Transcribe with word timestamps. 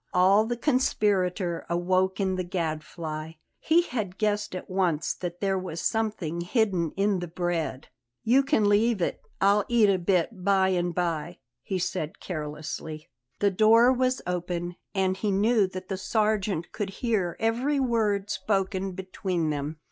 All 0.15 0.47
the 0.47 0.57
conspirator 0.57 1.63
awoke 1.69 2.19
in 2.19 2.33
the 2.35 2.43
Gadfly; 2.43 3.33
he 3.59 3.83
had 3.83 4.17
guessed 4.17 4.55
at 4.55 4.67
once 4.67 5.13
that 5.13 5.41
there 5.41 5.59
was 5.59 5.79
something 5.79 6.41
hidden 6.41 6.91
in 6.97 7.19
the 7.19 7.27
bread. 7.27 7.89
"You 8.23 8.41
can 8.41 8.67
leave 8.67 8.99
it; 8.99 9.21
I'll 9.39 9.63
eat 9.67 9.91
a 9.91 9.99
bit 9.99 10.43
by 10.43 10.69
and 10.69 10.95
by," 10.95 11.37
he 11.61 11.77
said 11.77 12.19
carelessly. 12.19 13.09
The 13.37 13.51
door 13.51 13.93
was 13.93 14.23
open, 14.25 14.75
and 14.95 15.17
he 15.17 15.29
knew 15.29 15.67
that 15.67 15.87
the 15.87 15.97
sergeant 15.97 16.51
on 16.51 16.57
the 16.57 16.63
stairs 16.63 16.71
could 16.75 16.89
hear 17.05 17.37
every 17.39 17.79
word 17.79 18.31
spoken 18.31 18.93
between 18.93 19.51
them. 19.51 19.77